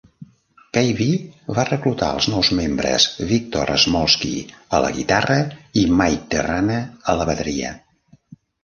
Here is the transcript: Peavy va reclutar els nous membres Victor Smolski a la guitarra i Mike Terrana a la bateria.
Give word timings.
Peavy 0.77 1.09
va 1.57 1.65
reclutar 1.69 2.07
els 2.19 2.29
nous 2.31 2.49
membres 2.61 3.07
Victor 3.33 3.75
Smolski 3.85 4.33
a 4.79 4.83
la 4.87 4.93
guitarra 4.99 5.41
i 5.85 5.89
Mike 6.03 6.29
Terrana 6.35 6.85
a 7.15 7.21
la 7.23 7.33
bateria. 7.35 7.79